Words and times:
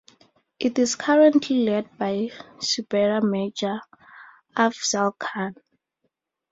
It 0.57 0.79
is 0.79 0.95
currently 0.95 1.57
led 1.57 1.95
by 1.99 2.31
Subedar 2.59 3.21
Major 3.21 3.81
Afzal 4.57 5.11
Khan. 5.19 5.53